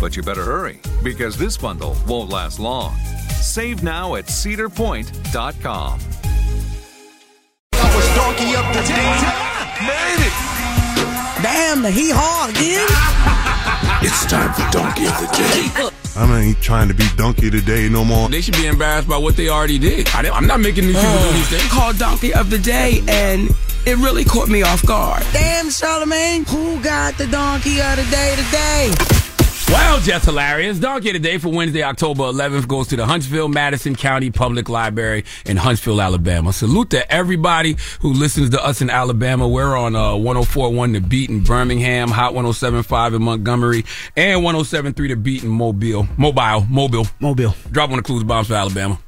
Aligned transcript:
But 0.00 0.16
you 0.16 0.22
better 0.22 0.44
hurry 0.44 0.80
because 1.02 1.36
this 1.36 1.56
bundle 1.56 1.96
won't 2.06 2.30
last 2.30 2.58
long. 2.58 2.94
Save 3.40 3.82
now 3.82 4.16
at 4.16 4.26
cedarpoint.com. 4.26 6.00
Donkey 8.16 8.56
up 8.56 8.72
the 8.72 8.80
Made 9.84 10.26
it! 10.26 10.32
Damn, 11.42 11.82
the 11.82 11.90
hee 11.90 12.10
haw 12.10 12.48
again. 12.48 12.88
It's 14.02 14.26
time 14.26 14.52
for 14.52 14.70
Donkey 14.70 15.06
of 15.06 15.18
the 15.20 15.26
Day. 15.36 15.90
I 16.16 16.40
ain't 16.40 16.60
trying 16.60 16.88
to 16.88 16.94
be 16.94 17.06
donkey 17.16 17.50
today 17.50 17.88
no 17.88 18.04
more. 18.04 18.28
They 18.28 18.40
should 18.40 18.54
be 18.54 18.66
embarrassed 18.66 19.08
by 19.08 19.16
what 19.16 19.36
they 19.36 19.48
already 19.48 19.78
did. 19.78 20.08
I, 20.08 20.22
am 20.36 20.46
not 20.46 20.60
making 20.60 20.86
these 20.86 20.96
people 20.96 21.18
do 21.18 21.32
these 21.32 21.48
things. 21.48 21.64
Uh, 21.64 21.74
Called 21.74 21.98
Donkey 21.98 22.34
of 22.34 22.50
the 22.50 22.58
Day, 22.58 23.02
and 23.08 23.50
it 23.86 23.96
really 23.96 24.24
caught 24.24 24.48
me 24.48 24.62
off 24.62 24.84
guard. 24.86 25.24
Damn, 25.32 25.66
Charlamagne, 25.66 26.46
who 26.48 26.80
got 26.82 27.16
the 27.18 27.26
Donkey 27.26 27.80
of 27.80 27.96
the 27.96 28.04
Day 28.10 28.34
today? 28.36 29.25
Well, 29.76 30.00
just 30.00 30.24
hilarious. 30.24 30.78
Donkey 30.78 31.12
Today 31.12 31.36
for 31.36 31.50
Wednesday, 31.50 31.82
October 31.82 32.22
11th 32.22 32.66
goes 32.66 32.88
to 32.88 32.96
the 32.96 33.04
Huntsville 33.04 33.48
Madison 33.48 33.94
County 33.94 34.30
Public 34.30 34.70
Library 34.70 35.26
in 35.44 35.58
Huntsville, 35.58 36.00
Alabama. 36.00 36.54
Salute 36.54 36.88
to 36.90 37.12
everybody 37.12 37.76
who 38.00 38.14
listens 38.14 38.48
to 38.50 38.64
us 38.64 38.80
in 38.80 38.88
Alabama. 38.88 39.46
We're 39.46 39.76
on 39.76 39.94
uh, 39.94 40.12
104.1 40.12 40.94
The 40.94 41.00
Beat 41.00 41.28
in 41.28 41.40
Birmingham, 41.40 42.08
Hot 42.08 42.32
107.5 42.32 43.16
in 43.16 43.22
Montgomery, 43.22 43.84
and 44.16 44.40
107.3 44.40 44.94
The 45.08 45.14
Beat 45.14 45.44
in 45.44 45.50
Mobile. 45.50 46.08
Mobile. 46.16 46.64
Mobile. 46.70 47.06
Mobile. 47.20 47.54
Drop 47.70 47.90
one 47.90 47.98
of 47.98 48.04
clues 48.06 48.24
bombs 48.24 48.46
for 48.48 48.54
Alabama. 48.54 48.98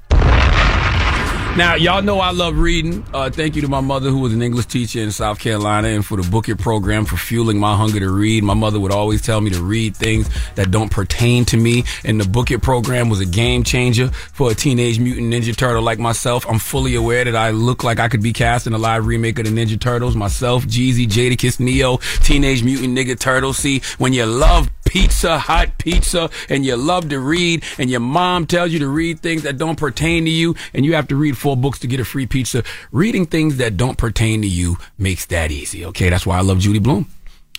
Now, 1.59 1.75
y'all 1.75 2.03
know 2.03 2.21
I 2.21 2.31
love 2.31 2.57
reading. 2.57 3.05
Uh, 3.13 3.31
thank 3.31 3.57
you 3.57 3.63
to 3.63 3.69
my 3.69 3.81
mother, 3.81 4.11
who 4.11 4.21
was 4.21 4.33
an 4.33 4.43
English 4.43 4.67
teacher 4.67 5.01
in 5.01 5.11
South 5.11 5.41
Carolina, 5.41 5.89
and 5.89 6.07
for 6.07 6.17
the 6.17 6.31
Book 6.31 6.49
It 6.49 6.57
program 6.57 7.05
for 7.05 7.17
fueling 7.17 7.59
my 7.59 7.75
hunger 7.75 7.99
to 7.99 8.11
read. 8.13 8.45
My 8.45 8.55
mother 8.55 8.79
would 8.79 8.93
always 8.93 9.23
tell 9.23 9.41
me 9.41 9.51
to 9.51 9.61
read 9.61 9.97
things 9.97 10.31
that 10.55 10.71
don't 10.71 10.89
pertain 10.89 11.45
to 11.47 11.57
me, 11.57 11.83
and 12.05 12.21
the 12.21 12.29
Book 12.29 12.53
It 12.53 12.63
program 12.63 13.09
was 13.09 13.19
a 13.19 13.27
game 13.27 13.65
changer 13.65 14.09
for 14.11 14.53
a 14.53 14.55
Teenage 14.55 15.01
Mutant 15.01 15.35
Ninja 15.35 15.57
Turtle 15.57 15.83
like 15.83 15.99
myself. 15.99 16.47
I'm 16.49 16.61
fully 16.61 16.95
aware 16.95 17.25
that 17.25 17.35
I 17.35 17.51
look 17.51 17.83
like 17.83 17.99
I 17.99 18.07
could 18.07 18.23
be 18.23 18.33
cast 18.33 18.69
in 18.69 18.73
a 18.73 18.79
live 18.79 19.05
remake 19.05 19.41
of 19.41 19.47
the 19.47 19.51
Ninja 19.51 19.81
Turtles. 19.81 20.15
Myself, 20.15 20.65
Jeezy, 20.65 21.09
Jadakiss, 21.09 21.59
Neo, 21.59 21.97
Teenage 22.23 22.63
Mutant 22.63 22.97
Nigga 22.97 23.19
Turtle. 23.19 23.53
See, 23.53 23.83
when 23.99 24.13
you 24.13 24.27
love 24.27 24.71
pizza, 24.85 25.39
hot 25.39 25.77
pizza, 25.77 26.31
and 26.49 26.65
you 26.65 26.75
love 26.77 27.09
to 27.11 27.19
read, 27.19 27.63
and 27.79 27.91
your 27.91 28.01
mom 28.01 28.47
tells 28.47 28.73
you 28.73 28.79
to 28.79 28.89
read 28.89 29.21
things 29.21 29.43
that 29.43 29.59
don't 29.59 29.77
pertain 29.77 30.25
to 30.25 30.31
you, 30.31 30.55
and 30.73 30.85
you 30.85 30.95
have 30.95 31.09
to 31.09 31.17
read 31.17 31.37
four 31.49 31.57
books 31.57 31.79
to 31.79 31.87
get 31.87 31.99
a 31.99 32.05
free 32.05 32.27
pizza. 32.27 32.63
Reading 32.93 33.25
things 33.25 33.57
that 33.57 33.79
don't 33.79 33.97
pertain 33.97 34.43
to 34.43 34.47
you 34.47 34.77
makes 34.99 35.25
that 35.27 35.51
easy. 35.51 35.87
Okay. 35.87 36.11
That's 36.11 36.27
why 36.27 36.37
I 36.37 36.43
love 36.43 36.59
Judy 36.59 36.79
Blume 36.79 37.09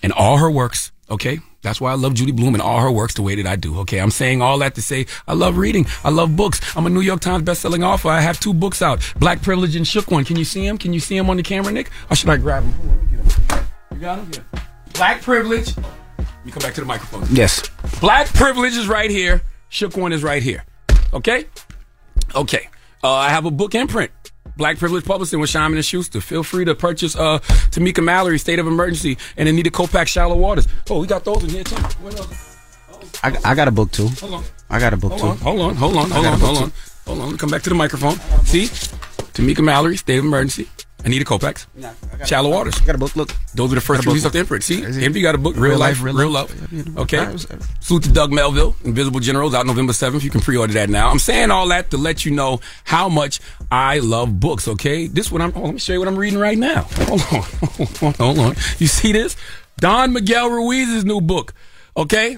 and 0.00 0.12
all 0.12 0.36
her 0.36 0.48
works. 0.48 0.92
Okay. 1.10 1.40
That's 1.62 1.80
why 1.80 1.90
I 1.90 1.96
love 1.96 2.14
Judy 2.14 2.30
Blume 2.30 2.54
and 2.54 2.62
all 2.62 2.78
her 2.78 2.90
works 2.92 3.14
the 3.14 3.22
way 3.22 3.34
that 3.34 3.48
I 3.48 3.56
do. 3.56 3.80
Okay. 3.80 3.98
I'm 3.98 4.12
saying 4.12 4.42
all 4.42 4.58
that 4.58 4.76
to 4.76 4.82
say 4.82 5.06
I 5.26 5.34
love 5.34 5.58
reading. 5.58 5.86
I 6.04 6.10
love 6.10 6.36
books. 6.36 6.60
I'm 6.76 6.86
a 6.86 6.88
New 6.88 7.00
York 7.00 7.18
Times 7.18 7.42
bestselling 7.42 7.84
author. 7.84 8.10
I 8.10 8.20
have 8.20 8.38
two 8.38 8.54
books 8.54 8.80
out. 8.80 9.02
Black 9.18 9.42
Privilege 9.42 9.74
and 9.74 9.84
Shook 9.84 10.08
One. 10.12 10.24
Can 10.24 10.36
you 10.36 10.44
see 10.44 10.64
him? 10.64 10.78
Can 10.78 10.92
you 10.92 11.00
see 11.00 11.16
him 11.16 11.28
on 11.28 11.36
the 11.36 11.42
camera, 11.42 11.72
Nick? 11.72 11.90
Or 12.08 12.14
should 12.14 12.30
I 12.30 12.36
grab 12.36 12.62
him? 12.62 13.08
You 13.92 13.98
got 13.98 14.20
him? 14.20 14.30
Yeah. 14.32 14.62
Black 14.92 15.20
Privilege. 15.20 15.76
You 16.44 16.52
come 16.52 16.62
back 16.62 16.74
to 16.74 16.80
the 16.80 16.86
microphone. 16.86 17.26
Yes. 17.32 17.68
Black 17.98 18.28
Privilege 18.28 18.76
is 18.76 18.86
right 18.86 19.10
here. 19.10 19.42
Shook 19.68 19.96
One 19.96 20.12
is 20.12 20.22
right 20.22 20.44
here. 20.44 20.64
Okay? 21.12 21.46
Okay. 22.36 22.68
Uh, 23.02 23.12
I 23.12 23.30
have 23.30 23.46
a 23.46 23.50
book 23.50 23.74
imprint. 23.74 24.10
Black 24.56 24.78
Privilege 24.78 25.04
Publishing 25.04 25.40
with 25.40 25.48
Simon 25.48 25.78
and 25.78 25.84
Schuster. 25.84 26.20
Feel 26.20 26.42
free 26.42 26.64
to 26.66 26.74
purchase 26.74 27.16
uh, 27.16 27.38
Tamika 27.70 28.04
Mallory, 28.04 28.38
State 28.38 28.58
of 28.58 28.66
Emergency, 28.66 29.16
and 29.36 29.48
Anita 29.48 29.70
Kopacz, 29.70 30.08
Shallow 30.08 30.36
Waters. 30.36 30.66
Oh, 30.90 31.00
we 31.00 31.06
got 31.06 31.24
those 31.24 31.42
in 31.44 31.50
here 31.50 31.64
too. 31.64 31.76
I, 33.22 33.36
I 33.44 33.54
got 33.54 33.68
a 33.68 33.70
book 33.70 33.90
too. 33.90 34.08
Hold 34.08 34.34
on. 34.34 34.44
I 34.68 34.78
got 34.78 34.92
a 34.92 34.96
book 34.96 35.12
hold 35.12 35.20
too. 35.22 35.28
On, 35.28 35.36
hold 35.38 35.60
on, 35.60 35.74
hold 35.76 35.96
on, 35.96 36.10
hold 36.10 36.24
got 36.24 36.30
a 36.30 36.34
on, 36.34 36.40
hold 36.40 36.56
too. 36.58 36.64
on, 36.64 36.72
hold 37.06 37.20
on. 37.20 37.38
Come 37.38 37.50
back 37.50 37.62
to 37.62 37.70
the 37.70 37.74
microphone. 37.76 38.16
See, 38.44 38.64
Tamika 39.32 39.64
Mallory, 39.64 39.96
State 39.96 40.18
of 40.18 40.24
Emergency, 40.26 40.68
Anita 41.04 41.24
Kopacz, 41.24 41.66
Shallow 42.26 42.50
Waters. 42.50 42.78
Got 42.80 42.94
a 42.94 42.98
book. 42.98 43.16
Look, 43.16 43.34
Those 43.54 43.72
are 43.72 43.76
the 43.76 43.80
first 43.80 43.98
Got 43.98 44.04
a 44.04 44.06
book. 44.06 44.06
releases 44.06 44.26
of 44.26 44.32
the 44.32 44.38
imprint. 44.40 44.64
See, 44.64 44.84
Envy 44.84 45.20
got 45.22 45.34
a 45.34 45.38
book. 45.38 45.56
Real, 45.56 45.78
life, 45.78 46.02
real, 46.02 46.30
love. 46.30 46.50
Okay. 46.98 47.36
Salute 47.80 48.04
to 48.04 48.12
Doug 48.12 48.32
Melville, 48.32 48.76
Invisible 48.84 49.20
Generals, 49.20 49.54
out 49.54 49.66
November 49.66 49.92
seventh. 49.92 50.22
You 50.24 50.30
can 50.30 50.40
pre-order 50.40 50.72
that 50.74 50.90
now. 50.90 51.10
I'm 51.10 51.18
saying 51.18 51.50
all 51.50 51.68
that 51.68 51.90
to 51.90 51.96
let 51.96 52.24
you 52.24 52.32
know 52.32 52.60
how 52.84 53.08
much 53.08 53.40
I 53.70 53.98
love 54.00 54.38
books. 54.40 54.68
Okay, 54.68 55.06
this 55.06 55.30
one. 55.32 55.40
I'm. 55.42 55.52
Oh, 55.56 55.62
let 55.62 55.74
me 55.74 55.80
show 55.80 55.92
you 55.92 55.98
what 55.98 56.08
I'm 56.08 56.16
reading 56.16 56.38
right 56.38 56.58
now. 56.58 56.82
Hold 56.82 57.20
on, 57.20 57.26
hold 57.76 58.02
on, 58.02 58.14
hold 58.14 58.38
on. 58.38 58.54
You 58.78 58.86
see 58.86 59.12
this? 59.12 59.36
Don 59.78 60.12
Miguel 60.12 60.50
Ruiz's 60.50 61.04
new 61.04 61.20
book. 61.20 61.54
Okay, 61.96 62.36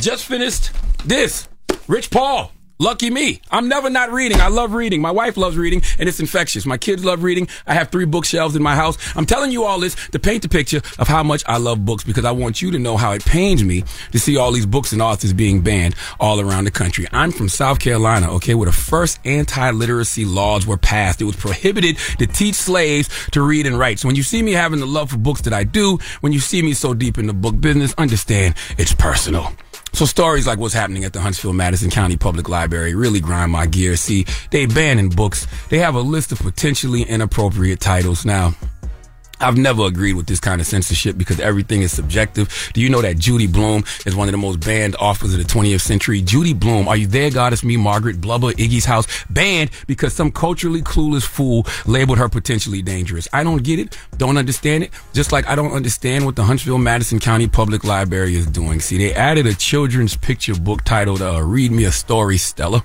just 0.00 0.24
finished 0.24 0.70
this. 1.04 1.48
Rich 1.88 2.10
Paul. 2.10 2.52
Lucky 2.78 3.08
me. 3.08 3.40
I'm 3.50 3.68
never 3.68 3.88
not 3.88 4.12
reading. 4.12 4.38
I 4.38 4.48
love 4.48 4.74
reading. 4.74 5.00
My 5.00 5.10
wife 5.10 5.38
loves 5.38 5.56
reading 5.56 5.80
and 5.98 6.10
it's 6.10 6.20
infectious. 6.20 6.66
My 6.66 6.76
kids 6.76 7.02
love 7.02 7.22
reading. 7.22 7.48
I 7.66 7.72
have 7.72 7.90
three 7.90 8.04
bookshelves 8.04 8.54
in 8.54 8.62
my 8.62 8.74
house. 8.74 8.98
I'm 9.16 9.24
telling 9.24 9.50
you 9.50 9.64
all 9.64 9.80
this 9.80 9.94
to 10.10 10.18
paint 10.18 10.42
the 10.42 10.50
picture 10.50 10.82
of 10.98 11.08
how 11.08 11.22
much 11.22 11.42
I 11.46 11.56
love 11.56 11.86
books 11.86 12.04
because 12.04 12.26
I 12.26 12.32
want 12.32 12.60
you 12.60 12.70
to 12.72 12.78
know 12.78 12.98
how 12.98 13.12
it 13.12 13.24
pains 13.24 13.64
me 13.64 13.84
to 14.12 14.18
see 14.18 14.36
all 14.36 14.52
these 14.52 14.66
books 14.66 14.92
and 14.92 15.00
authors 15.00 15.32
being 15.32 15.62
banned 15.62 15.94
all 16.20 16.38
around 16.38 16.64
the 16.64 16.70
country. 16.70 17.06
I'm 17.12 17.32
from 17.32 17.48
South 17.48 17.80
Carolina, 17.80 18.30
okay, 18.34 18.54
where 18.54 18.66
the 18.66 18.72
first 18.72 19.20
anti-literacy 19.24 20.26
laws 20.26 20.66
were 20.66 20.76
passed. 20.76 21.22
It 21.22 21.24
was 21.24 21.36
prohibited 21.36 21.96
to 22.18 22.26
teach 22.26 22.56
slaves 22.56 23.08
to 23.30 23.40
read 23.40 23.66
and 23.66 23.78
write. 23.78 24.00
So 24.00 24.08
when 24.08 24.16
you 24.16 24.22
see 24.22 24.42
me 24.42 24.52
having 24.52 24.80
the 24.80 24.86
love 24.86 25.10
for 25.10 25.16
books 25.16 25.40
that 25.42 25.54
I 25.54 25.64
do, 25.64 25.98
when 26.20 26.34
you 26.34 26.40
see 26.40 26.60
me 26.60 26.74
so 26.74 26.92
deep 26.92 27.16
in 27.16 27.26
the 27.26 27.32
book 27.32 27.58
business, 27.58 27.94
understand 27.96 28.54
it's 28.76 28.94
personal. 28.94 29.50
So 29.96 30.04
stories 30.04 30.46
like 30.46 30.58
what's 30.58 30.74
happening 30.74 31.04
at 31.04 31.14
the 31.14 31.20
Huntsville 31.20 31.54
Madison 31.54 31.88
County 31.88 32.18
Public 32.18 32.50
Library 32.50 32.94
really 32.94 33.18
grind 33.18 33.50
my 33.50 33.64
gears. 33.64 34.02
See, 34.02 34.26
they 34.50 34.66
banning 34.66 35.08
books. 35.08 35.46
They 35.70 35.78
have 35.78 35.94
a 35.94 36.02
list 36.02 36.32
of 36.32 36.38
potentially 36.38 37.00
inappropriate 37.00 37.80
titles. 37.80 38.26
Now, 38.26 38.54
I've 39.40 39.56
never 39.56 39.84
agreed 39.84 40.14
with 40.14 40.26
this 40.26 40.40
kind 40.40 40.60
of 40.60 40.66
censorship 40.66 41.18
because 41.18 41.40
everything 41.40 41.82
is 41.82 41.92
subjective. 41.92 42.70
Do 42.72 42.80
you 42.80 42.88
know 42.88 43.02
that 43.02 43.18
Judy 43.18 43.46
Blume 43.46 43.84
is 44.06 44.16
one 44.16 44.28
of 44.28 44.32
the 44.32 44.38
most 44.38 44.60
banned 44.60 44.96
authors 44.96 45.34
of 45.34 45.38
the 45.38 45.44
20th 45.44 45.80
century? 45.80 46.22
Judy 46.22 46.54
Blume, 46.54 46.88
Are 46.88 46.96
You 46.96 47.06
There, 47.06 47.30
God, 47.30 47.52
It's 47.52 47.62
Me, 47.62 47.76
Margaret, 47.76 48.20
Blubber, 48.20 48.52
Iggy's 48.52 48.86
House, 48.86 49.06
banned 49.28 49.70
because 49.86 50.14
some 50.14 50.32
culturally 50.32 50.80
clueless 50.80 51.24
fool 51.24 51.66
labeled 51.86 52.18
her 52.18 52.28
potentially 52.28 52.80
dangerous. 52.80 53.28
I 53.32 53.44
don't 53.44 53.62
get 53.62 53.78
it, 53.78 53.98
don't 54.16 54.38
understand 54.38 54.84
it, 54.84 54.90
just 55.12 55.32
like 55.32 55.46
I 55.46 55.54
don't 55.54 55.72
understand 55.72 56.24
what 56.24 56.36
the 56.36 56.44
Huntsville 56.44 56.78
Madison 56.78 57.18
County 57.18 57.46
Public 57.46 57.84
Library 57.84 58.36
is 58.36 58.46
doing. 58.46 58.80
See, 58.80 58.96
they 58.96 59.14
added 59.14 59.46
a 59.46 59.54
children's 59.54 60.16
picture 60.16 60.54
book 60.54 60.82
titled 60.84 61.20
uh, 61.20 61.42
Read 61.42 61.72
Me 61.72 61.84
a 61.84 61.92
Story, 61.92 62.38
Stella, 62.38 62.84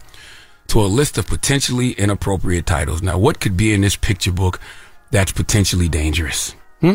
to 0.68 0.81
a 0.81 0.83
list 0.83 1.18
of 1.18 1.27
potentially 1.27 1.92
inappropriate 1.92 2.65
titles. 2.65 3.01
Now, 3.01 3.18
what 3.18 3.39
could 3.39 3.56
be 3.56 3.74
in 3.74 3.81
this 3.81 3.95
picture 3.95 4.31
book 4.31 4.59
that's 5.12 5.31
potentially 5.31 5.90
dangerous? 5.90 6.56
Hmm? 6.80 6.94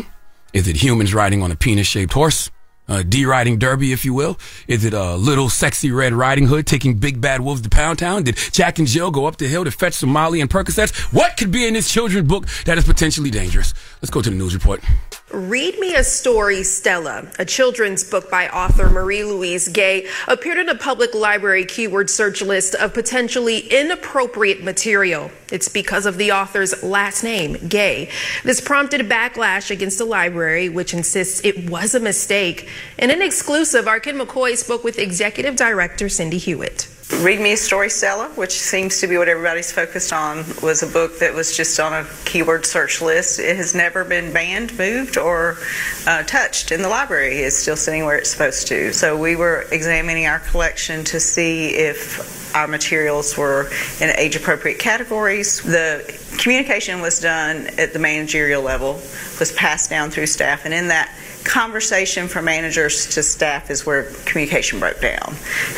Is 0.53 0.67
it 0.67 0.75
humans 0.75 1.13
riding 1.13 1.41
on 1.43 1.51
a 1.51 1.55
penis 1.55 1.87
shaped 1.87 2.13
horse? 2.13 2.49
A 2.89 3.03
riding 3.25 3.59
derby, 3.59 3.91
if 3.91 4.05
you 4.05 4.13
will? 4.13 4.39
Is 4.67 4.85
it 4.85 4.93
a 4.93 5.15
little 5.15 5.49
sexy 5.49 5.91
Red 5.91 6.13
Riding 6.13 6.47
Hood 6.47 6.65
taking 6.65 6.95
big 6.95 7.19
bad 7.19 7.41
wolves 7.41 7.61
to 7.61 7.69
Pound 7.69 7.99
Town? 7.99 8.23
Did 8.23 8.37
Jack 8.37 8.79
and 8.79 8.87
Jill 8.87 9.11
go 9.11 9.25
up 9.25 9.35
the 9.35 9.47
hill 9.47 9.65
to 9.65 9.71
fetch 9.71 9.93
some 9.93 10.09
Molly 10.09 10.39
and 10.39 10.49
Percocets? 10.49 10.95
What 11.13 11.35
could 11.35 11.51
be 11.51 11.67
in 11.67 11.73
this 11.73 11.91
children's 11.91 12.29
book 12.29 12.47
that 12.63 12.77
is 12.77 12.85
potentially 12.85 13.29
dangerous? 13.29 13.73
Let's 14.01 14.09
go 14.09 14.21
to 14.21 14.29
the 14.29 14.35
news 14.37 14.53
report. 14.53 14.81
Read 15.29 15.77
Me 15.77 15.93
a 15.93 16.05
Story, 16.05 16.63
Stella, 16.63 17.27
a 17.37 17.43
children's 17.43 18.01
book 18.01 18.31
by 18.31 18.47
author 18.47 18.89
Marie 18.89 19.25
Louise 19.25 19.67
Gay, 19.67 20.07
appeared 20.25 20.57
in 20.57 20.69
a 20.69 20.75
public 20.75 21.13
library 21.13 21.65
keyword 21.65 22.09
search 22.09 22.41
list 22.41 22.75
of 22.75 22.93
potentially 22.93 23.59
inappropriate 23.59 24.63
material. 24.63 25.29
It's 25.51 25.67
because 25.67 26.05
of 26.05 26.17
the 26.17 26.31
author's 26.31 26.81
last 26.81 27.25
name, 27.25 27.67
Gay. 27.67 28.09
This 28.45 28.61
prompted 28.61 29.09
backlash 29.09 29.69
against 29.69 29.97
the 29.97 30.05
library, 30.05 30.69
which 30.69 30.93
insists 30.93 31.43
it 31.43 31.69
was 31.69 31.93
a 31.93 31.99
mistake. 31.99 32.69
In 32.97 33.11
an 33.11 33.21
exclusive, 33.21 33.85
Arkin 33.85 34.17
McCoy 34.17 34.55
spoke 34.55 34.85
with 34.85 34.97
executive 34.97 35.57
director 35.57 36.07
Cindy 36.07 36.37
Hewitt. 36.37 36.87
Read 37.21 37.39
Me 37.41 37.53
a 37.53 37.57
Story 37.57 37.89
Stella, 37.89 38.29
which 38.35 38.51
seems 38.51 38.99
to 38.99 39.07
be 39.07 39.17
what 39.17 39.27
everybody's 39.27 39.71
focused 39.71 40.13
on, 40.13 40.45
was 40.61 40.83
a 40.83 40.87
book 40.87 41.17
that 41.17 41.33
was 41.33 41.57
just 41.57 41.79
on 41.79 41.91
a 41.91 42.07
keyword 42.25 42.63
search 42.63 43.01
list. 43.01 43.39
It 43.39 43.57
has 43.57 43.73
never 43.73 44.03
been 44.05 44.31
banned, 44.31 44.77
moved, 44.77 45.17
or 45.17 45.57
uh, 46.05 46.21
touched 46.23 46.71
in 46.71 46.83
the 46.83 46.89
library. 46.89 47.39
It's 47.39 47.57
still 47.57 47.75
sitting 47.75 48.05
where 48.05 48.17
it's 48.17 48.29
supposed 48.29 48.67
to. 48.67 48.93
So 48.93 49.17
we 49.17 49.35
were 49.35 49.65
examining 49.71 50.27
our 50.27 50.39
collection 50.39 51.03
to 51.05 51.19
see 51.19 51.69
if 51.69 52.46
our 52.57 52.67
materials 52.67 53.37
were 53.37 53.69
in 54.01 54.09
age 54.17 54.35
appropriate 54.35 54.79
categories. 54.79 55.61
The 55.61 56.03
communication 56.39 57.01
was 57.01 57.19
done 57.19 57.67
at 57.77 57.93
the 57.93 57.99
managerial 57.99 58.63
level, 58.63 58.93
was 59.39 59.51
passed 59.51 59.91
down 59.91 60.09
through 60.09 60.25
staff, 60.25 60.65
and 60.65 60.73
in 60.73 60.87
that 60.87 61.15
conversation 61.43 62.27
from 62.27 62.45
managers 62.45 63.05
to 63.13 63.21
staff 63.21 63.69
is 63.69 63.85
where 63.85 64.11
communication 64.25 64.79
broke 64.79 64.99
down. 64.99 65.35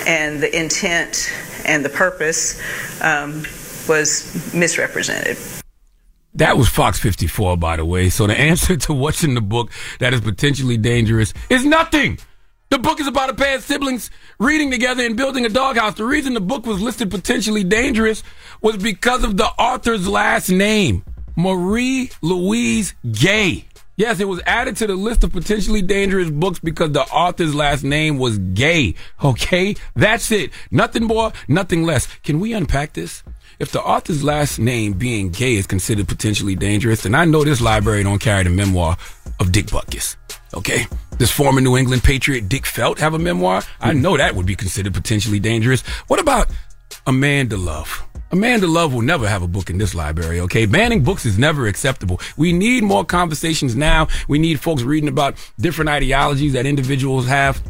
And 0.07 0.41
the 0.41 0.57
intent 0.57 1.29
and 1.65 1.83
the 1.83 1.89
purpose 1.89 2.59
um, 3.01 3.43
was 3.89 4.53
misrepresented. 4.53 5.37
That 6.35 6.57
was 6.57 6.69
Fox 6.69 6.97
54, 6.97 7.57
by 7.57 7.75
the 7.75 7.83
way. 7.83 8.09
So 8.09 8.25
the 8.25 8.39
answer 8.39 8.77
to 8.77 8.93
what's 8.93 9.25
in 9.25 9.33
the 9.33 9.41
book 9.41 9.69
that 9.99 10.13
is 10.13 10.21
potentially 10.21 10.77
dangerous 10.77 11.33
is 11.49 11.65
nothing. 11.65 12.19
The 12.69 12.77
book 12.77 12.99
is 12.99 13.07
about 13.07 13.31
a 13.31 13.33
pair 13.33 13.55
of 13.55 13.63
siblings 13.63 14.11
reading 14.39 14.69
together 14.69 15.03
and 15.03 15.17
building 15.17 15.43
a 15.43 15.49
doghouse. 15.49 15.95
The 15.95 16.05
reason 16.05 16.35
the 16.35 16.39
book 16.39 16.67
was 16.67 16.79
listed 16.79 17.09
potentially 17.09 17.63
dangerous 17.63 18.21
was 18.61 18.77
because 18.77 19.23
of 19.23 19.37
the 19.37 19.47
author's 19.47 20.07
last 20.07 20.51
name, 20.51 21.03
Marie 21.35 22.11
Louise 22.21 22.93
Gay. 23.11 23.65
Yes, 23.95 24.19
it 24.19 24.27
was 24.27 24.39
added 24.45 24.77
to 24.77 24.87
the 24.87 24.93
list 24.93 25.23
of 25.23 25.33
potentially 25.33 25.81
dangerous 25.81 26.29
books 26.29 26.59
because 26.59 26.91
the 26.91 27.01
author's 27.01 27.55
last 27.55 27.83
name 27.83 28.19
was 28.19 28.37
gay. 28.37 28.93
Okay? 29.23 29.75
That's 29.95 30.31
it. 30.31 30.51
Nothing 30.69 31.05
more, 31.05 31.33
nothing 31.47 31.83
less. 31.83 32.05
Can 32.23 32.39
we 32.39 32.53
unpack 32.53 32.93
this? 32.93 33.23
If 33.57 33.71
the 33.71 33.81
author's 33.81 34.23
last 34.23 34.59
name 34.59 34.93
being 34.93 35.31
gay 35.31 35.55
is 35.55 35.65
considered 35.65 36.07
potentially 36.07 36.55
dangerous, 36.55 37.01
then 37.01 37.15
I 37.15 37.25
know 37.25 37.43
this 37.43 37.61
library 37.61 38.03
don't 38.03 38.19
carry 38.19 38.43
the 38.43 38.51
memoir 38.51 38.95
of 39.39 39.51
Dick 39.51 39.65
Butkus. 39.65 40.17
Okay? 40.53 40.87
Does 41.17 41.31
former 41.31 41.61
New 41.61 41.77
England 41.77 42.03
Patriot 42.03 42.49
Dick 42.49 42.65
Felt 42.65 42.99
have 42.99 43.13
a 43.13 43.19
memoir? 43.19 43.63
I 43.81 43.93
hmm. 43.93 44.01
know 44.01 44.17
that 44.17 44.35
would 44.35 44.45
be 44.45 44.55
considered 44.55 44.93
potentially 44.93 45.39
dangerous. 45.39 45.81
What 46.07 46.19
about 46.19 46.47
Amanda 47.05 47.57
Love? 47.57 48.03
Amanda 48.31 48.67
Love 48.67 48.93
will 48.93 49.01
never 49.01 49.27
have 49.27 49.41
a 49.41 49.47
book 49.47 49.71
in 49.71 49.79
this 49.79 49.95
library, 49.95 50.39
okay? 50.41 50.67
Banning 50.67 51.03
books 51.03 51.25
is 51.25 51.39
never 51.39 51.65
acceptable. 51.67 52.21
We 52.37 52.53
need 52.53 52.83
more 52.83 53.03
conversations 53.03 53.75
now. 53.75 54.07
We 54.27 54.37
need 54.37 54.59
folks 54.59 54.83
reading 54.83 55.09
about 55.09 55.35
different 55.59 55.89
ideologies 55.89 56.53
that 56.53 56.67
individuals 56.67 57.25
have. 57.27 57.61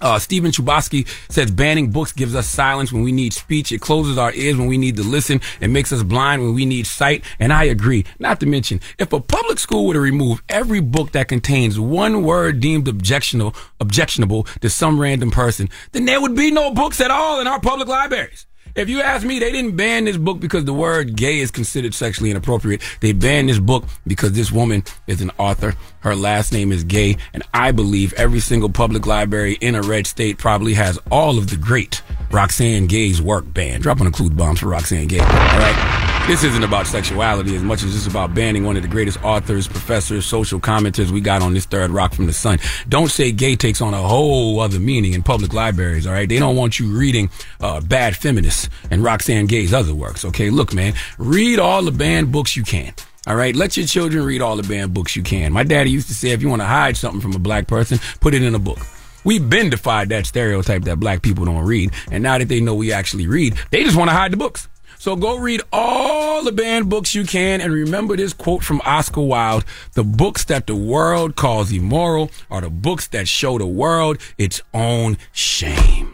Uh, 0.00 0.18
Stephen 0.18 0.50
Chbosky 0.50 1.08
says 1.30 1.50
banning 1.50 1.90
books 1.90 2.12
gives 2.12 2.34
us 2.34 2.46
silence 2.46 2.92
when 2.92 3.02
we 3.02 3.12
need 3.12 3.32
speech. 3.32 3.72
It 3.72 3.80
closes 3.80 4.18
our 4.18 4.32
ears 4.32 4.56
when 4.56 4.66
we 4.66 4.78
need 4.78 4.96
to 4.96 5.02
listen 5.02 5.40
and 5.60 5.72
makes 5.72 5.92
us 5.92 6.02
blind 6.02 6.42
when 6.42 6.54
we 6.54 6.66
need 6.66 6.86
sight. 6.86 7.24
And 7.38 7.52
I 7.52 7.64
agree. 7.64 8.04
Not 8.18 8.40
to 8.40 8.46
mention, 8.46 8.80
if 8.98 9.12
a 9.12 9.20
public 9.20 9.58
school 9.58 9.86
were 9.86 9.94
to 9.94 10.00
remove 10.00 10.42
every 10.48 10.80
book 10.80 11.12
that 11.12 11.28
contains 11.28 11.80
one 11.80 12.22
word 12.22 12.60
deemed 12.60 12.88
objectionable, 12.88 13.54
objectionable 13.80 14.44
to 14.60 14.68
some 14.68 15.00
random 15.00 15.30
person, 15.30 15.68
then 15.92 16.04
there 16.04 16.20
would 16.20 16.34
be 16.34 16.50
no 16.50 16.72
books 16.72 17.00
at 17.00 17.10
all 17.10 17.40
in 17.40 17.46
our 17.46 17.60
public 17.60 17.88
libraries. 17.88 18.46
If 18.76 18.90
you 18.90 19.00
ask 19.00 19.26
me, 19.26 19.38
they 19.38 19.50
didn't 19.50 19.74
ban 19.74 20.04
this 20.04 20.18
book 20.18 20.38
because 20.38 20.66
the 20.66 20.74
word 20.74 21.16
gay 21.16 21.38
is 21.38 21.50
considered 21.50 21.94
sexually 21.94 22.30
inappropriate. 22.30 22.82
They 23.00 23.12
banned 23.12 23.48
this 23.48 23.58
book 23.58 23.84
because 24.06 24.32
this 24.32 24.52
woman 24.52 24.84
is 25.06 25.22
an 25.22 25.30
author. 25.38 25.74
Her 26.00 26.14
last 26.14 26.52
name 26.52 26.72
is 26.72 26.84
Gay. 26.84 27.16
And 27.32 27.42
I 27.54 27.72
believe 27.72 28.12
every 28.14 28.40
single 28.40 28.68
public 28.68 29.06
library 29.06 29.54
in 29.62 29.74
a 29.74 29.82
red 29.82 30.06
state 30.06 30.36
probably 30.36 30.74
has 30.74 30.98
all 31.10 31.38
of 31.38 31.48
the 31.48 31.56
great 31.56 32.02
Roxane 32.30 32.86
Gay's 32.86 33.22
work 33.22 33.50
banned. 33.52 33.82
Dropping 33.82 34.08
a 34.08 34.12
clue 34.12 34.28
bombs 34.28 34.60
for 34.60 34.66
Roxane 34.66 35.08
Gay. 35.08 35.20
All 35.20 35.26
right. 35.26 36.05
This 36.26 36.42
isn't 36.42 36.64
about 36.64 36.88
sexuality 36.88 37.54
as 37.54 37.62
much 37.62 37.84
as 37.84 37.94
it's 37.94 38.08
about 38.08 38.34
banning 38.34 38.64
one 38.64 38.76
of 38.76 38.82
the 38.82 38.88
greatest 38.88 39.22
authors, 39.22 39.68
professors, 39.68 40.26
social 40.26 40.58
commenters 40.58 41.12
we 41.12 41.20
got 41.20 41.40
on 41.40 41.54
this 41.54 41.66
third 41.66 41.92
rock 41.92 42.14
from 42.14 42.26
the 42.26 42.32
sun. 42.32 42.58
Don't 42.88 43.12
say 43.12 43.30
gay 43.30 43.54
takes 43.54 43.80
on 43.80 43.94
a 43.94 44.02
whole 44.02 44.58
other 44.58 44.80
meaning 44.80 45.12
in 45.12 45.22
public 45.22 45.54
libraries, 45.54 46.04
all 46.04 46.12
right? 46.12 46.28
They 46.28 46.40
don't 46.40 46.56
want 46.56 46.80
you 46.80 46.88
reading 46.88 47.30
uh, 47.60 47.80
Bad 47.80 48.16
Feminists 48.16 48.68
and 48.90 49.04
Roxane 49.04 49.46
Gay's 49.46 49.72
other 49.72 49.94
works, 49.94 50.24
okay? 50.24 50.50
Look, 50.50 50.74
man, 50.74 50.94
read 51.16 51.60
all 51.60 51.84
the 51.84 51.92
banned 51.92 52.32
books 52.32 52.56
you 52.56 52.64
can. 52.64 52.92
All 53.28 53.36
right, 53.36 53.54
let 53.54 53.76
your 53.76 53.86
children 53.86 54.24
read 54.24 54.42
all 54.42 54.56
the 54.56 54.64
banned 54.64 54.92
books 54.92 55.14
you 55.14 55.22
can. 55.22 55.52
My 55.52 55.62
daddy 55.62 55.90
used 55.90 56.08
to 56.08 56.14
say 56.14 56.30
if 56.30 56.42
you 56.42 56.48
want 56.48 56.60
to 56.60 56.66
hide 56.66 56.96
something 56.96 57.20
from 57.20 57.34
a 57.34 57.38
black 57.38 57.68
person, 57.68 58.00
put 58.18 58.34
it 58.34 58.42
in 58.42 58.56
a 58.56 58.58
book. 58.58 58.78
We've 59.22 59.48
been 59.48 59.70
defied 59.70 60.08
that 60.08 60.26
stereotype 60.26 60.82
that 60.82 60.98
black 60.98 61.22
people 61.22 61.44
don't 61.44 61.64
read, 61.64 61.92
and 62.10 62.20
now 62.24 62.38
that 62.38 62.48
they 62.48 62.60
know 62.60 62.74
we 62.74 62.92
actually 62.92 63.28
read, 63.28 63.54
they 63.70 63.84
just 63.84 63.96
want 63.96 64.10
to 64.10 64.14
hide 64.14 64.32
the 64.32 64.36
books. 64.36 64.68
So 65.06 65.14
go 65.14 65.38
read 65.38 65.62
all 65.72 66.42
the 66.42 66.50
banned 66.50 66.88
books 66.88 67.14
you 67.14 67.24
can 67.24 67.60
and 67.60 67.72
remember 67.72 68.16
this 68.16 68.32
quote 68.32 68.64
from 68.64 68.82
Oscar 68.84 69.20
Wilde. 69.20 69.64
The 69.92 70.02
books 70.02 70.44
that 70.46 70.66
the 70.66 70.74
world 70.74 71.36
calls 71.36 71.70
immoral 71.70 72.32
are 72.50 72.60
the 72.60 72.70
books 72.70 73.06
that 73.06 73.28
show 73.28 73.56
the 73.56 73.68
world 73.68 74.18
its 74.36 74.62
own 74.74 75.16
shame. 75.30 76.12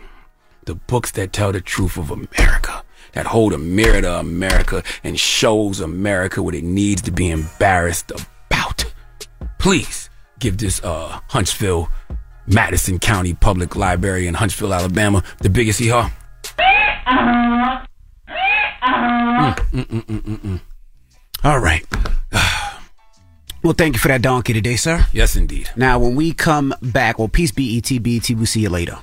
The 0.66 0.74
books 0.74 1.10
that 1.12 1.32
tell 1.32 1.52
the 1.52 1.62
truth 1.62 1.96
of 1.96 2.10
America, 2.10 2.84
that 3.14 3.24
hold 3.24 3.54
a 3.54 3.58
mirror 3.58 4.02
to 4.02 4.18
America 4.18 4.82
and 5.02 5.18
shows 5.18 5.80
America 5.80 6.42
what 6.42 6.54
it 6.54 6.62
needs 6.62 7.00
to 7.00 7.10
be 7.10 7.30
embarrassed 7.30 8.10
about. 8.10 8.84
Please 9.58 10.10
give 10.38 10.58
this 10.58 10.84
uh, 10.84 11.18
Huntsville, 11.28 11.88
Madison 12.46 12.98
County 12.98 13.32
Public 13.32 13.74
Library 13.74 14.26
in 14.26 14.34
Huntsville, 14.34 14.74
Alabama, 14.74 15.24
the 15.38 15.48
biggest 15.48 15.78
hee 15.78 15.88
haw. 15.88 16.10
Mm, 18.82 19.54
mm, 19.72 20.38
mm, 20.38 20.60
All 21.44 21.58
right. 21.58 21.84
Well, 23.64 23.74
thank 23.74 23.94
you 23.94 24.00
for 24.00 24.08
that 24.08 24.22
donkey 24.22 24.52
today, 24.54 24.74
sir. 24.74 25.06
Yes, 25.12 25.36
indeed. 25.36 25.70
Now, 25.76 26.00
when 26.00 26.16
we 26.16 26.32
come 26.32 26.74
back, 26.82 27.20
well, 27.20 27.28
peace 27.28 27.52
be 27.52 27.78
ET, 27.78 28.02
BET, 28.02 28.28
we'll 28.36 28.44
see 28.44 28.58
you 28.58 28.68
later. 28.68 28.98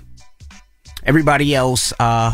Everybody 1.06 1.56
else, 1.56 1.94
uh, 1.98 2.34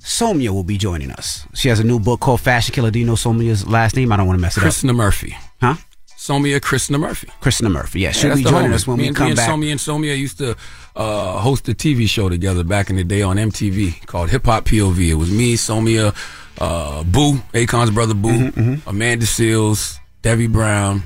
Sowmya 0.00 0.50
will 0.50 0.64
be 0.64 0.76
joining 0.76 1.10
us. 1.12 1.46
She 1.54 1.70
has 1.70 1.80
a 1.80 1.84
new 1.84 1.98
book 1.98 2.20
called 2.20 2.42
Fashion 2.42 2.74
Killa. 2.74 2.90
Do 2.90 2.98
you 2.98 3.06
know 3.06 3.14
Sowmya's 3.14 3.66
last 3.66 3.96
name? 3.96 4.12
I 4.12 4.18
don't 4.18 4.26
want 4.26 4.36
to 4.38 4.42
mess 4.42 4.54
it 4.58 4.60
Christina 4.60 4.92
up. 4.92 4.98
Krishnamurthy. 4.98 5.32
Huh? 5.62 5.76
Sowmya 6.18 6.60
Christina 6.60 6.98
Murphy. 6.98 7.28
Christina 7.40 7.70
Murphy. 7.70 8.00
Yeah, 8.00 8.12
she'll 8.12 8.36
be 8.36 8.44
joining 8.44 8.74
us 8.74 8.86
when 8.86 8.98
me 8.98 9.04
we 9.04 9.08
and, 9.08 9.16
come 9.16 9.30
me 9.30 9.34
back. 9.34 9.48
Sowmya 9.48 9.70
and 9.70 9.80
Sowmya 9.80 10.16
used 10.16 10.38
to 10.38 10.54
uh, 10.94 11.38
host 11.38 11.68
a 11.70 11.72
TV 11.72 12.06
show 12.06 12.28
together 12.28 12.62
back 12.64 12.90
in 12.90 12.96
the 12.96 13.02
day 13.02 13.22
on 13.22 13.38
MTV 13.38 14.04
called 14.06 14.28
Hip 14.30 14.44
Hop 14.44 14.66
POV. 14.66 15.08
It 15.08 15.14
was 15.14 15.30
me, 15.32 15.54
Sowmya, 15.54 16.14
uh, 16.60 17.02
Bu, 17.04 17.38
Akon's 17.54 17.90
brother 17.90 18.14
Bu, 18.14 18.28
Mm-hmm, 18.28 18.88
Amanda 18.88 19.26
Seales, 19.26 19.98
Devi 20.22 20.46
Brown. 20.46 21.02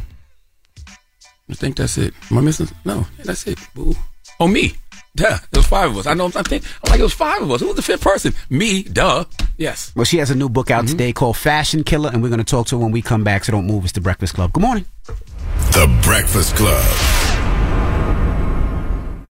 I 1.50 1.54
think 1.54 1.76
that's 1.76 1.96
it. 1.98 2.12
Am 2.30 2.38
I 2.38 2.40
missing? 2.40 2.68
No, 2.84 3.06
that's 3.24 3.46
it. 3.46 3.58
Bu. 3.74 3.94
Oh, 4.40 4.48
me. 4.48 4.74
Duh. 5.14 5.38
It 5.50 5.56
was 5.56 5.66
five 5.66 5.90
of 5.90 5.96
us. 5.98 6.06
I 6.06 6.12
know. 6.14 6.26
I 6.26 6.42
think. 6.42 6.64
I'm 6.84 6.90
like 6.90 7.00
it 7.00 7.02
was 7.04 7.14
five 7.14 7.40
of 7.40 7.50
us. 7.50 7.60
Who 7.60 7.68
was 7.68 7.76
the 7.76 7.82
fifth 7.82 8.02
person? 8.02 8.34
Me. 8.50 8.82
Duh. 8.82 9.24
Yes. 9.56 9.92
Well, 9.96 10.04
she 10.04 10.18
has 10.18 10.30
a 10.30 10.34
new 10.34 10.48
book 10.50 10.70
out 10.70 10.86
today 10.88 11.12
called 11.14 11.36
Fashion 11.38 11.84
Killa, 11.84 12.10
and 12.10 12.22
we're 12.22 12.28
going 12.28 12.38
to 12.38 12.44
talk 12.44 12.66
to 12.66 12.76
her 12.76 12.82
when 12.82 12.92
we 12.92 13.00
come 13.00 13.24
back. 13.24 13.44
So 13.44 13.52
don't 13.52 13.66
move. 13.66 13.84
It's 13.84 13.92
the 13.92 14.00
Breakfast 14.02 14.34
Club. 14.34 14.52
Good 14.52 14.60
morning. 14.62 14.84
The 15.72 16.00
Breakfast 16.02 16.54
Club. 16.56 17.25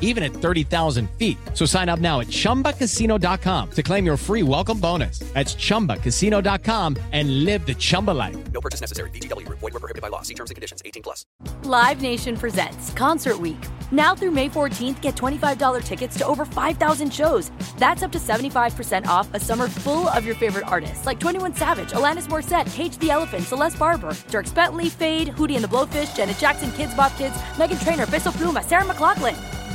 even 0.00 0.22
at 0.24 0.32
30,000 0.32 1.08
feet. 1.12 1.38
So 1.54 1.64
sign 1.64 1.88
up 1.88 2.00
now 2.00 2.20
at 2.20 2.26
ChumbaCasino.com 2.26 3.70
to 3.70 3.82
claim 3.82 4.04
your 4.04 4.16
free 4.16 4.42
welcome 4.42 4.80
bonus. 4.80 5.20
That's 5.34 5.54
ChumbaCasino.com 5.54 6.96
and 7.12 7.44
live 7.44 7.64
the 7.64 7.74
Chumba 7.74 8.10
life. 8.10 8.36
No 8.52 8.60
purchase 8.60 8.80
necessary. 8.80 9.10
VGW. 9.10 9.48
Void 9.48 9.62
were 9.62 9.70
prohibited 9.70 10.02
by 10.02 10.08
law. 10.08 10.22
See 10.22 10.34
terms 10.34 10.50
and 10.50 10.56
conditions. 10.56 10.82
18 10.84 11.02
plus. 11.02 11.24
Live 11.62 12.02
Nation 12.02 12.36
presents 12.36 12.92
Concert 12.92 13.38
Week. 13.38 13.64
Now 13.90 14.14
through 14.14 14.32
May 14.32 14.48
14th, 14.48 15.00
get 15.00 15.16
$25 15.16 15.82
tickets 15.84 16.18
to 16.18 16.26
over 16.26 16.44
5,000 16.44 17.12
shows. 17.12 17.50
That's 17.78 18.02
up 18.02 18.12
to 18.12 18.18
75% 18.18 19.06
off 19.06 19.32
a 19.34 19.40
summer 19.40 19.68
full 19.68 20.08
of 20.08 20.26
your 20.26 20.34
favorite 20.34 20.66
artists 20.66 21.06
like 21.06 21.18
21 21.18 21.56
Savage, 21.56 21.90
Alanis 21.90 22.28
Morissette, 22.28 22.72
Cage 22.74 22.98
the 22.98 23.10
Elephant, 23.10 23.44
Celeste 23.44 23.78
Barber, 23.78 24.10
Dierks 24.28 24.54
Bentley, 24.54 24.88
Feid, 24.88 25.28
Hootie 25.28 25.54
and 25.54 25.64
the 25.64 25.68
Blowfish, 25.68 26.14
Janet 26.16 26.38
Jackson, 26.38 26.70
Kidz 26.70 26.96
Bop 26.96 27.16
Kids, 27.16 27.34
Meghan 27.56 27.82
Trainor, 27.82 28.06
Peso 28.06 28.30
Pluma, 28.30 28.62
Sarah 28.62 28.84
McLachlan. 28.84 29.57